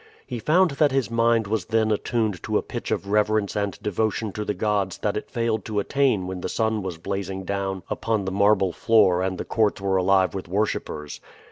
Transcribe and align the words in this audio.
He 0.25 0.39
found 0.39 0.71
that 0.71 0.91
his 0.91 1.11
mind 1.11 1.45
was 1.45 1.65
then 1.65 1.91
attuned 1.91 2.41
to 2.41 2.57
a 2.57 2.63
pitch 2.63 2.89
of 2.89 3.05
reverence 3.05 3.55
and 3.55 3.79
devotion 3.83 4.31
to 4.31 4.43
the 4.43 4.55
gods 4.55 4.97
that 4.97 5.15
it 5.15 5.29
failed 5.29 5.63
to 5.65 5.77
attain 5.79 6.25
when 6.25 6.41
the 6.41 6.49
sun 6.49 6.81
was 6.81 6.97
blazing 6.97 7.43
down 7.43 7.83
upon 7.87 8.25
the 8.25 8.31
marble 8.31 8.71
floor 8.71 9.21
and 9.21 9.37
the 9.37 9.45
courts 9.45 9.79
were 9.79 9.97
alive 9.97 10.33
with 10.33 10.47
worshipers. 10.47 11.21